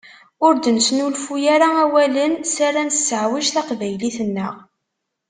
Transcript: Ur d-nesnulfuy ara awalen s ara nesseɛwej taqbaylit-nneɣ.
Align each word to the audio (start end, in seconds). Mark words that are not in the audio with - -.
Ur 0.45 0.53
d-nesnulfuy 0.55 1.43
ara 1.55 1.69
awalen 1.83 2.33
s 2.53 2.55
ara 2.67 2.81
nesseɛwej 2.83 3.47
taqbaylit-nneɣ. 3.55 4.53